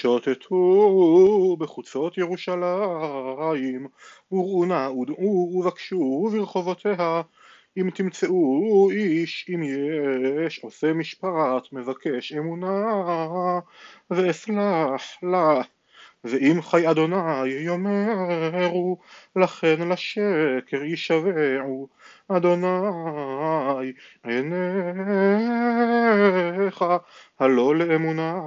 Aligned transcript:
שוטטו 0.00 1.56
בחוצות 1.58 2.18
ירושלים, 2.18 3.86
וראו 4.32 4.64
נא 4.64 4.88
ודעו 4.88 5.52
ובקשו 5.54 6.28
ברחובותיה, 6.32 7.22
אם 7.76 7.90
תמצאו 7.90 8.90
איש 8.90 9.46
אם 9.54 9.62
יש 10.46 10.58
עושה 10.64 10.92
משפט 10.92 11.72
מבקש 11.72 12.32
אמונה 12.32 13.60
ואסלח 14.10 15.02
לה. 15.22 15.62
ואם 16.24 16.62
חי 16.62 16.90
אדוני 16.90 17.48
יאמרו 17.48 18.98
לכן 19.36 19.88
לשקר 19.88 20.84
ישבעו. 20.84 21.88
אדוני 22.28 22.66
עיניך 24.24 24.54
הלא 27.40 27.76
לאמונה 27.76 28.40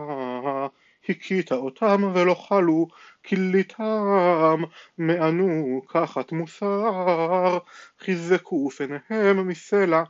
הכית 1.10 1.52
אותם 1.52 2.12
ולא 2.14 2.34
חלו 2.34 2.88
כליתם 3.27 4.63
מענו 4.98 5.81
קחת 5.88 6.31
מוסר. 6.31 7.58
חיזקו 8.00 8.70
פניהם 8.70 9.48
מסלע 9.48 10.03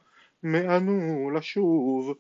מענו 0.44 1.32
לשוב. 1.36 2.14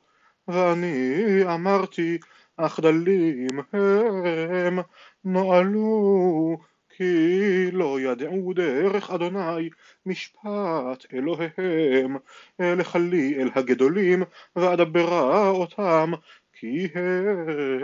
ואני 0.48 1.40
אמרתי 1.54 2.18
אך 2.58 2.80
דלים 2.80 3.60
הם 3.74 4.80
נועלו 5.24 6.58
כי 6.90 7.72
לא 7.72 8.00
ידעו 8.00 8.54
דרך 8.54 9.10
אדוני 9.10 9.70
משפט 10.06 11.06
אלוהיהם. 11.14 12.18
לכלי 12.60 13.36
אל 13.42 13.50
הגדולים 13.56 14.24
ואדברה 14.56 15.50
אותם 15.50 16.12
כי 16.60 16.88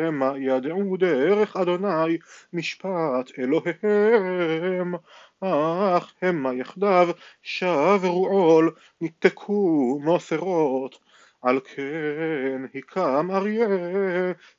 המה 0.07 0.33
ידעו 0.37 0.97
דרך 0.97 1.55
אדוני 1.55 2.17
משפט 2.53 3.31
אלוהיהם 3.39 4.95
אך 5.41 6.13
המה 6.21 6.53
יחדיו 6.53 7.09
שברו 7.41 8.27
עול 8.27 8.71
נתקו 9.01 9.99
מוסרות. 10.03 10.99
על 11.41 11.59
כן 11.59 12.61
הקם 12.75 13.27
אריה 13.31 13.67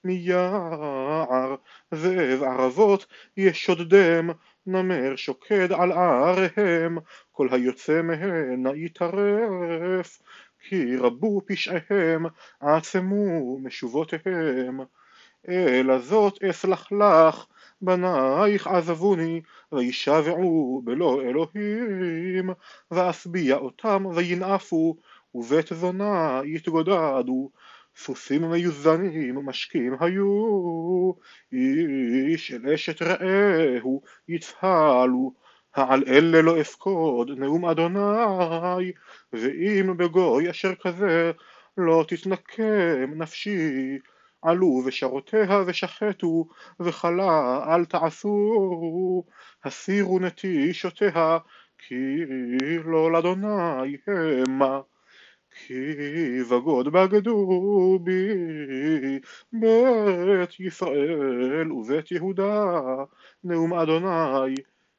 מיער 0.05 1.55
זאב 1.93 2.43
ערבות 2.43 3.07
ישודדם 3.37 4.31
נמר 4.67 5.17
שוקד 5.17 5.73
על 5.73 5.93
עריהם. 5.93 6.99
כל 7.33 7.49
היוצא 7.51 8.03
מהנה 8.03 8.71
יטרף 8.77 10.19
כי 10.69 10.97
רבו 10.97 11.41
פשעיהם 11.47 12.27
עצמו 12.61 13.59
משובותיהם 13.59 14.81
אלא 15.49 15.99
זאת 15.99 16.45
אסלח 16.45 16.93
לך 16.93 17.47
בנייך 17.83 18.67
עזבוני 18.67 19.43
וישבעו 19.73 20.83
בלא 20.85 21.23
אלוהים 21.23 22.51
ואשביע 22.91 23.57
אותם 23.57 24.07
וינאפו 24.15 24.97
ובית 25.35 25.67
זונה 25.73 26.41
יתגודדו. 26.45 27.51
סוסים 27.97 28.51
מיוזנים 28.51 29.47
משקים 29.47 29.97
היו 30.01 31.13
איש 31.53 32.53
אל 32.53 32.73
אשת 32.73 33.03
רעהו 33.03 34.03
יצהלו 34.29 35.33
העל 35.77 36.05
אלה 36.09 36.43
לא 36.43 36.61
אפקוד 36.61 37.31
נאום 37.31 37.65
אדוני 37.65 38.93
ואם 39.33 39.97
בגוי 39.97 40.51
אשר 40.51 40.75
כזה 40.75 41.33
לא 41.77 42.05
תתנקם 42.09 43.13
נפשי 43.15 43.99
עלו 44.43 44.83
בשרותיה 44.87 45.63
ושחטו 45.67 46.49
וכלה 46.81 47.65
אל 47.75 47.85
תעשו 47.85 49.25
הסירו 49.65 50.19
נטישותיה 50.19 51.39
כי 51.79 51.95
לא 52.85 53.13
לאדוני 53.13 53.97
המה 54.07 54.81
כי 55.51 55.75
בגוד 56.51 56.89
בגדו 56.93 57.99
בי 58.03 58.29
בית 59.53 60.61
ישראל 60.61 61.73
ובית 61.73 62.11
יהודה 62.11 62.75
נאום 63.45 63.75
אדוני 63.75 64.55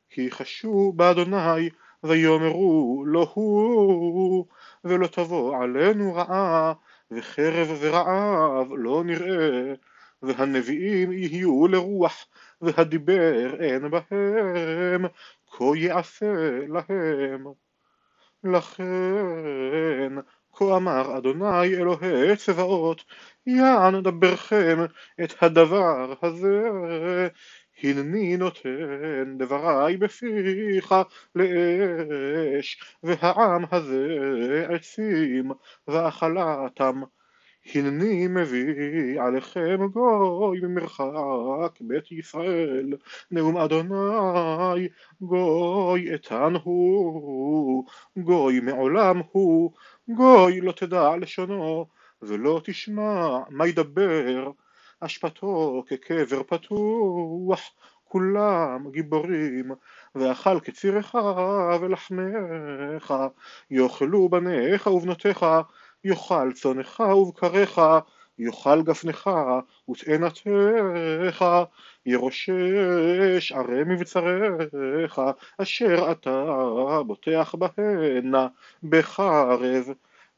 כי 0.10 0.32
חשו 0.32 0.94
באדוני 0.96 1.70
ויאמרו 2.04 3.04
לא 3.08 3.32
הוא 3.34 4.46
ולא 4.84 5.08
תבוא 5.08 5.58
עלינו 5.64 6.16
רעה 6.16 6.74
וחרב 7.12 7.78
ורעב 7.80 8.68
לא 8.78 9.04
נראה 9.04 9.74
והנביאים 10.22 11.12
יהיו 11.12 11.68
לרוח 11.68 12.28
והדיבר 12.62 13.64
אין 13.64 13.90
בהם 13.90 15.06
כה 15.52 15.66
יעשה 15.76 16.34
להם. 16.68 17.46
לכן 18.44 20.14
כה 20.54 20.78
אמר 20.78 21.18
אדוני 21.18 21.68
אלוהי 21.76 22.36
צבאות 22.36 23.04
יען 23.46 24.04
דברכם 24.04 24.86
את 25.24 25.44
הדבר 25.44 26.14
הזה 26.22 26.70
הנני 27.84 28.38
נותן 28.38 29.38
דברי 29.38 29.98
בפיך 29.98 30.96
לאש 31.36 32.84
והעם 33.04 33.66
הזה 33.72 34.66
עצים 34.70 35.52
ואכלתם. 35.88 37.02
הנני 37.76 38.28
מביא 38.28 39.22
עליכם 39.22 39.88
גוי 39.94 40.60
ממרחק 40.60 41.82
בית 41.82 42.12
ישראל 42.12 42.94
נאום 43.32 43.58
אדוני 43.58 44.88
גוי 45.22 46.14
איתן 46.14 46.54
הוא 46.64 47.86
גוי 48.18 48.60
מעולם 48.60 49.22
הוא 49.32 49.72
גוי 50.10 50.62
לא 50.62 50.72
תדע 50.72 51.16
לשונו 51.18 51.86
ולא 52.22 52.62
תשמע 52.64 53.40
מה 53.50 53.68
ידבר 53.68 54.52
אשפתו 55.00 55.84
כקבר 55.88 56.44
פתוח 56.44 57.60
כולם 58.04 58.92
גיבורים 58.92 59.72
ואכל 60.16 60.60
כצירך 60.60 61.16
ולחמך. 61.82 63.14
יאכלו 63.72 64.30
בניך 64.30 64.88
ובנותיך 64.88 65.46
יאכל 66.04 66.52
צונך 66.54 67.00
ובקריך 67.00 67.82
יאכל 68.40 68.82
גפנך 68.82 69.30
ותאנתך 69.90 71.46
ירושש 72.06 73.52
ערי 73.52 73.84
מבצריך 73.86 75.22
אשר 75.58 76.12
אתה 76.12 76.46
בוטח 77.08 77.56
בהנה 77.56 78.48
בחרב 78.84 79.90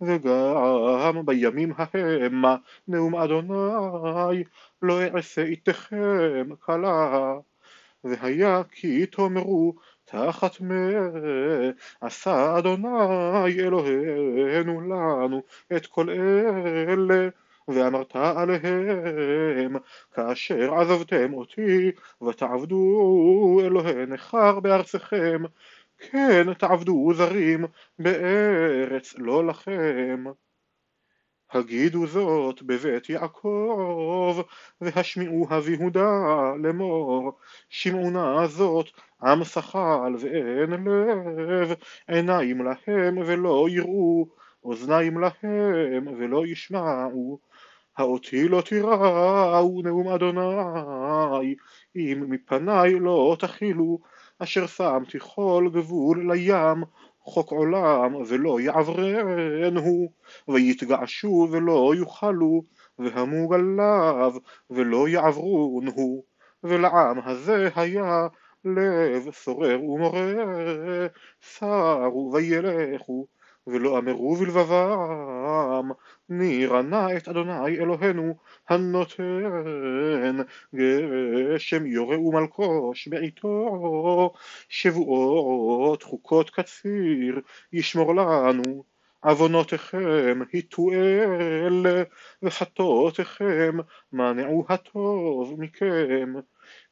וגם 0.01 1.25
בימים 1.25 1.73
ההמה 1.77 2.55
נאום 2.87 3.15
אדוני 3.15 4.43
לא 4.81 5.01
אעשה 5.01 5.41
איתכם 5.41 6.49
כלה. 6.59 7.33
והיה 8.03 8.61
כי 8.71 9.05
תאמרו 9.05 9.73
תחת 10.05 10.61
מה 10.61 10.89
עשה 12.01 12.57
אדוני 12.57 13.59
אלוהינו 13.59 14.81
לנו 14.81 15.43
את 15.75 15.85
כל 15.85 16.09
אלה 16.09 17.29
ואמרת 17.67 18.15
עליהם 18.15 19.75
כאשר 20.13 20.73
עזבתם 20.73 21.33
אותי 21.33 21.91
ותעבדו 22.27 23.61
אלוהי 23.63 24.05
נכר 24.05 24.59
בארצכם 24.59 25.43
כן 25.99 26.53
תעבדו 26.53 27.13
זרים 27.13 27.65
בארץ 27.99 29.13
לא 29.17 29.47
לכם. 29.47 30.23
הגידו 31.51 32.07
זאת 32.07 32.61
בבית 32.61 33.09
יעקב 33.09 34.41
והשמיעוה 34.81 35.61
ביהודה 35.61 36.09
לאמור. 36.63 37.37
שמעונה 37.69 38.47
זאת 38.47 38.85
עם 39.21 39.43
שכל 39.43 40.15
ואין 40.19 40.71
לב. 40.71 41.73
עיניים 42.07 42.61
להם 42.65 43.17
ולא 43.17 43.67
יראו 43.69 44.27
אוזניים 44.63 45.19
להם 45.19 46.07
ולא 46.17 46.45
ישמעו. 46.45 47.39
האותי 47.97 48.47
לא 48.47 48.61
תיראו 48.61 49.81
נאום 49.83 50.07
אדוני 50.07 51.55
אם 51.95 52.25
מפניי 52.29 52.99
לא 52.99 53.35
תכילו 53.39 53.99
אשר 54.39 54.67
שמתי 54.67 55.17
כל 55.19 55.69
גבול 55.73 56.31
לים 56.31 56.83
חוק 57.21 57.51
עולם 57.51 58.15
ולא 58.15 58.59
יעברנו 58.59 60.09
ויתגעשו 60.47 61.47
ולא 61.51 61.93
יוכלו 61.97 62.61
והמוג 62.99 63.53
עליו 63.53 64.33
ולא 64.69 65.07
יעברונו 65.07 66.23
ולעם 66.63 67.19
הזה 67.25 67.69
היה 67.75 68.27
לב 68.65 69.31
סורר 69.31 69.83
ומורה 69.83 70.27
סרו 71.41 72.31
וילכו 72.33 73.27
ולא 73.71 73.97
אמרו 73.97 74.35
בלבבם 74.35 75.89
נירנה 76.29 77.17
את 77.17 77.27
אדוני 77.27 77.77
אלוהינו 77.77 78.35
הנותן 78.69 80.37
גשם 80.75 81.85
יורה 81.85 82.19
ומלקוש 82.19 83.07
בעיתו 83.07 84.33
שבועות 84.69 86.03
חוקות 86.03 86.49
קציר 86.49 87.39
ישמור 87.73 88.15
לנו 88.15 88.83
עוונותיכם 89.23 90.39
היטו 90.51 90.91
אל 90.91 92.03
וחטאותיכם 92.43 93.77
מנעו 94.13 94.65
הטוב 94.69 95.55
מכם 95.61 96.33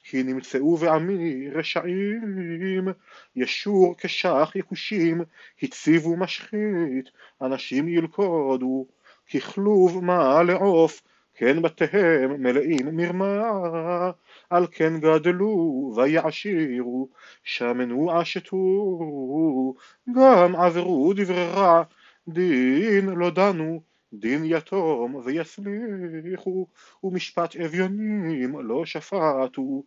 כי 0.10 0.24
נמצאו 0.24 0.78
בעמי 0.78 1.50
רשעים 1.50 2.88
ישור 3.36 3.96
כשח 3.98 4.52
יכושים 4.56 5.22
הציבו 5.64 6.18
משחית 6.18 7.10
אנשים 7.42 7.88
ילכודו 7.88 8.86
ככלוב 9.34 10.04
מה 10.04 10.44
לעוף 10.44 11.02
כן 11.34 11.62
בתיהם 11.62 12.44
מלאים 12.44 12.96
מרמה 12.96 14.12
על 14.50 14.68
כן 14.72 15.00
גדלו 15.00 15.94
ויעשירו 15.96 17.10
שמנו 17.44 18.12
עשתו 18.12 19.76
גם 20.16 20.56
עברו 20.56 21.14
דברי 21.14 21.48
רע 21.48 21.84
דין 22.28 23.10
לא 23.10 23.30
דנו 23.30 23.82
דין 24.14 24.46
יתום 24.46 25.16
ויסליחו 25.16 26.68
ומשפט 27.04 27.56
אביונים 27.56 28.60
לא 28.60 28.86
שפטו. 28.86 29.84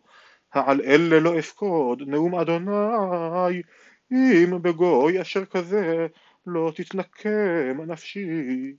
העל 0.53 0.81
אלה 0.81 1.19
לא 1.19 1.39
אפקוד 1.39 2.01
נאום 2.07 2.35
אדוני 2.35 3.61
אם 4.11 4.61
בגוי 4.61 5.21
אשר 5.21 5.45
כזה 5.45 6.07
לא 6.47 6.71
תתנקם 6.75 7.81
נפשי. 7.87 8.73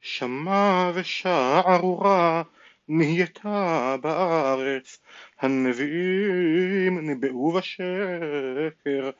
שמע 0.00 0.90
ושעה 0.94 1.74
ארורה 1.74 2.42
נהייתה 2.88 3.96
בארץ 4.02 5.00
הנביאים 5.40 6.98
ניבאו 6.98 7.52
בשקר 7.52 9.10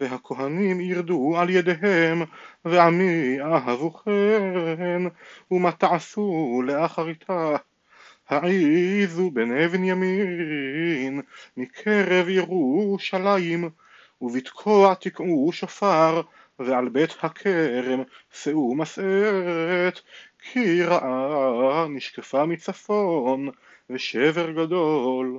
והכהנים 0.00 0.80
ירדו 0.80 1.34
על 1.38 1.50
ידיהם 1.50 2.22
ועמי 2.64 3.40
אהבו 3.40 3.92
כן 3.94 5.02
ומה 5.50 5.72
תעשו 5.72 6.62
לאחריתה? 6.66 7.56
העיזו 8.28 9.30
בני 9.30 9.68
בנימין 9.68 11.20
מקרב 11.56 12.28
ירושלים 12.28 13.70
ובתקוע 14.20 14.94
תקעו 14.94 15.50
שופר 15.52 16.22
ועל 16.58 16.88
בית 16.88 17.10
הכרם 17.22 18.02
שאו 18.32 18.74
מסעת 18.74 20.00
כי 20.42 20.84
רעה 20.84 21.86
נשקפה 21.88 22.46
מצפון 22.46 23.48
ושבר 23.90 24.50
גדול 24.50 25.34